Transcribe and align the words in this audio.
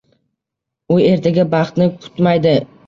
U 0.95 0.97
ertaga 1.11 1.47
baxtni 1.55 1.91
kutmaydi. 2.01 2.61